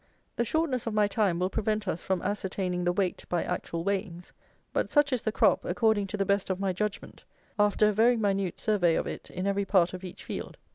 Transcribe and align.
The 0.35 0.45
shortness 0.45 0.87
of 0.87 0.95
my 0.95 1.05
time 1.07 1.37
will 1.37 1.51
prevent 1.51 1.87
us 1.87 2.01
from 2.01 2.23
ascertaining 2.23 2.85
the 2.85 2.91
weight 2.91 3.23
by 3.29 3.43
actual 3.43 3.83
weighings; 3.83 4.33
but 4.73 4.89
such 4.89 5.13
is 5.13 5.21
the 5.21 5.31
crop, 5.31 5.63
according 5.63 6.07
to 6.07 6.17
the 6.17 6.25
best 6.25 6.49
of 6.49 6.59
my 6.59 6.73
judgment, 6.73 7.23
after 7.59 7.87
a 7.87 7.91
very 7.93 8.17
minute 8.17 8.59
survey 8.59 8.95
of 8.95 9.05
it 9.05 9.29
in 9.29 9.45
every 9.45 9.63
part 9.63 9.93
of 9.93 10.03
each 10.03 10.23
field. 10.23 10.57